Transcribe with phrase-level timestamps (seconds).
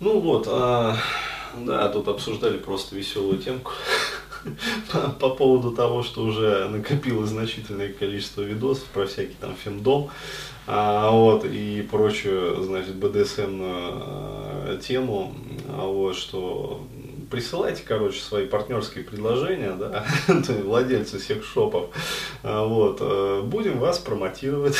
[0.00, 0.96] Ну вот, а,
[1.54, 3.72] да, тут обсуждали просто веселую темку
[4.92, 10.08] по, по поводу того, что уже накопилось значительное количество видосов про всякий там фемдом,
[10.66, 15.34] а, вот, и прочую, значит, БДСМную а, тему,
[15.68, 16.80] а, вот, что
[17.30, 20.06] присылайте, короче, свои партнерские предложения, да,
[20.64, 21.90] владельцы секс-шопов,
[22.42, 24.78] а, вот, будем вас промотировать.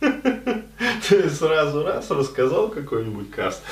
[1.10, 3.62] Есть сразу раз рассказал какой-нибудь каст,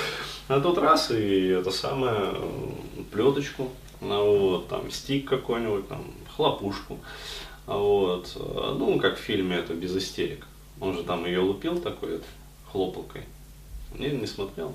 [0.48, 2.34] а тут раз и это самое,
[3.10, 6.04] плеточку, ну, вот, там, стик какой-нибудь, там,
[6.34, 6.98] хлопушку,
[7.66, 10.46] вот, ну, как в фильме это без истерик.
[10.80, 12.20] Он же там ее лупил такой,
[12.70, 13.23] хлопалкой.
[13.95, 14.74] Не, не смотрел.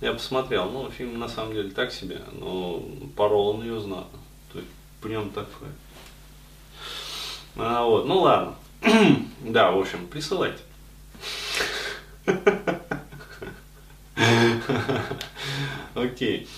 [0.00, 2.82] Я посмотрел, ну, фильм на самом деле так себе, но
[3.16, 4.08] порол он ее знал.
[4.52, 5.70] То есть, прям такое.
[7.56, 8.54] А, вот, ну ладно.
[9.40, 10.62] да, в общем, присылайте.
[15.94, 16.48] Окей.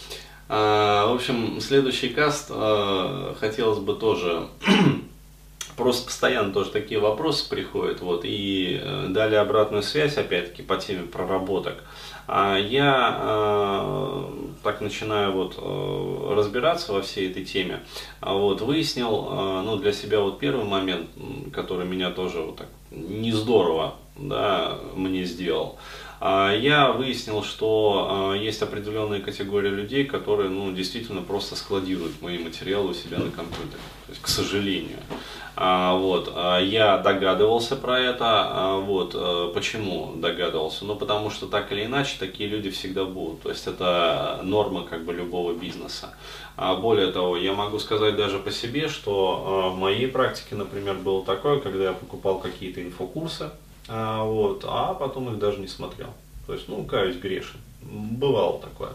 [0.48, 4.48] А, в общем, следующий каст а, хотелось бы тоже
[5.80, 11.04] просто постоянно тоже такие вопросы приходят, вот, и э, дали обратную связь, опять-таки, по теме
[11.04, 11.82] проработок.
[12.26, 14.24] А я э,
[14.62, 17.80] так начинаю вот э, разбираться во всей этой теме,
[18.20, 21.08] вот, выяснил, э, ну, для себя вот первый момент,
[21.52, 25.78] который меня тоже вот так не здорово, да, мне сделал,
[26.22, 32.38] а, я выяснил, что а, есть определенные категории людей, которые ну, действительно просто складируют мои
[32.38, 33.80] материалы у себя на компьютере.
[34.06, 34.98] То есть, к сожалению.
[35.56, 36.32] А, вот,
[36.62, 38.80] я догадывался про это.
[38.82, 40.84] Вот, почему догадывался?
[40.84, 43.42] Ну, потому что так или иначе такие люди всегда будут.
[43.42, 46.14] То есть это норма как бы любого бизнеса.
[46.56, 51.60] Более того, я могу сказать даже по себе, что в моей практике, например, было такое,
[51.60, 53.50] когда я покупал какие-то инфокурсы,
[53.90, 56.10] а, вот, а потом их даже не смотрел.
[56.46, 57.58] То есть, ну, каюсь, грешен.
[57.82, 58.92] Бывало такое.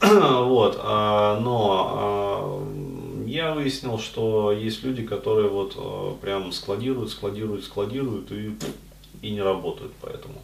[0.00, 7.64] вот, а, но а, я выяснил, что есть люди, которые вот а, прям складируют, складируют,
[7.64, 8.56] складируют и
[9.24, 10.34] и не работают поэтому.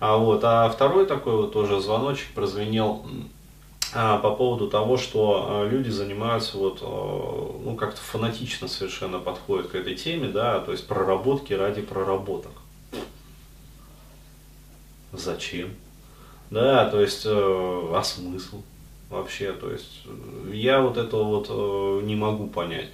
[0.00, 3.04] А, вот, а второй такой вот тоже звоночек прозвенел
[3.94, 9.68] а, по поводу того, что а, люди занимаются вот, а, ну, как-то фанатично совершенно подходят
[9.68, 12.52] к этой теме, да, то есть проработки ради проработок.
[15.12, 15.70] Зачем?
[16.50, 18.62] Да, то есть, э, а смысл
[19.10, 19.52] вообще?
[19.52, 22.88] То есть, э, я вот этого вот э, не могу понять.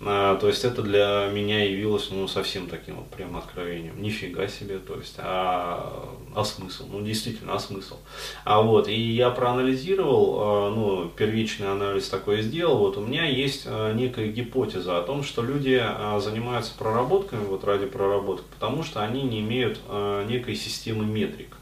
[0.00, 4.00] А, то есть это для меня явилось ну, совсем таким вот прям откровением.
[4.00, 6.86] Нифига себе, то есть, а, а смысл?
[6.90, 7.96] Ну, действительно, а смысл?
[8.44, 13.66] А вот, и я проанализировал, а, ну, первичный анализ такой сделал, вот у меня есть
[13.94, 15.82] некая гипотеза о том, что люди
[16.20, 19.80] занимаются проработками вот ради проработок, потому что они не имеют
[20.28, 21.57] некой системы метрик.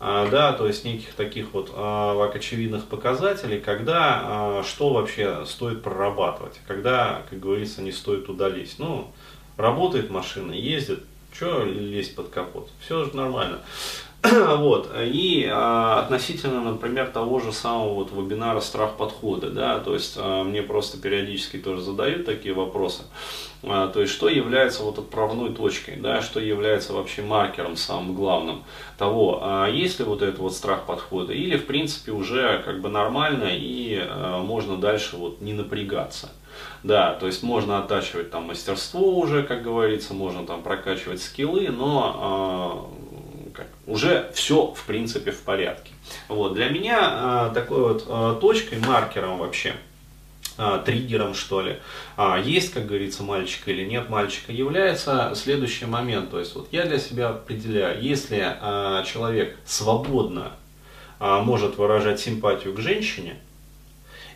[0.00, 5.82] А, да, то есть неких таких вот а, очевидных показателей, когда а, что вообще стоит
[5.82, 8.48] прорабатывать, когда, как говорится, не стоит туда.
[8.78, 9.12] Ну,
[9.56, 11.00] работает машина, ездит,
[11.32, 13.60] что лезть под капот, все же нормально.
[14.58, 14.90] вот.
[15.00, 20.42] И а, относительно, например, того же самого вот вебинара «Страх подхода», да, то есть а,
[20.42, 23.04] мне просто периодически тоже задают такие вопросы,
[23.62, 28.64] а, то есть что является вот отправной точкой, да, что является вообще маркером самым главным
[28.96, 32.88] того, а, есть ли вот этот вот страх подхода, или в принципе уже как бы
[32.88, 36.30] нормально и а, можно дальше вот не напрягаться.
[36.82, 42.90] Да, то есть можно оттачивать там мастерство уже, как говорится, можно там прокачивать скиллы, но
[43.58, 45.90] как, уже все в принципе в порядке.
[46.28, 49.74] Вот, для меня э, такой вот э, точкой, маркером вообще,
[50.56, 51.78] э, триггером что ли,
[52.16, 56.30] э, есть, как говорится, мальчика или нет мальчика, является следующий момент.
[56.30, 60.52] То есть вот я для себя определяю, если э, человек свободно
[61.18, 63.40] э, может выражать симпатию к женщине,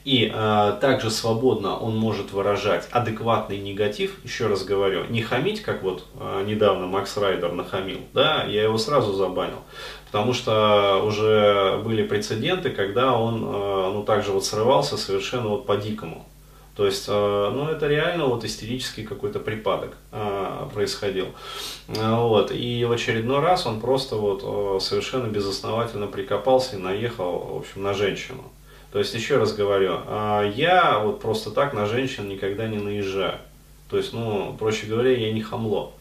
[0.04, 5.82] и э, также свободно он может выражать адекватный негатив, еще раз говорю, не хамить, как
[5.82, 9.62] вот э, недавно Макс Райдер нахамил, да, я его сразу забанил,
[10.10, 16.26] потому что уже были прецеденты, когда он, э, ну, также вот срывался совершенно вот по-дикому.
[16.76, 21.26] То есть, э, ну, это реально вот истерический какой-то припадок э, происходил.
[21.88, 22.50] Э, вот.
[22.50, 27.92] И в очередной раз он просто вот совершенно безосновательно прикопался и наехал, в общем, на
[27.92, 28.44] женщину.
[28.92, 33.38] То есть, еще раз говорю, а, я вот просто так на женщин никогда не наезжаю.
[33.88, 35.92] То есть, ну, проще говоря, я не хамло.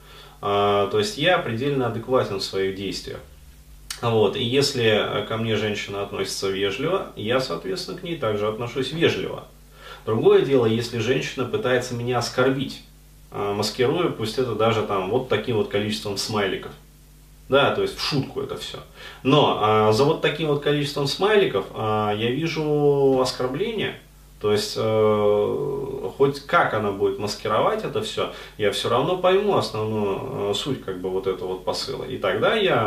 [0.41, 3.19] А, то есть, я предельно адекватен в своих действиях.
[4.01, 4.35] Вот.
[4.35, 9.45] И если ко мне женщина относится вежливо, я, соответственно, к ней также отношусь вежливо.
[10.05, 12.81] Другое дело, если женщина пытается меня оскорбить,
[13.31, 16.71] а, маскируя, пусть это даже там вот таким вот количеством смайликов.
[17.51, 18.79] Да, то есть в шутку это все.
[19.23, 23.99] Но а, за вот таким вот количеством смайликов а, я вижу оскорбление,
[24.39, 30.49] то есть, э, хоть как она будет маскировать это все, я все равно пойму основную
[30.49, 32.05] э, суть как бы вот этого вот посыла.
[32.05, 32.79] И тогда я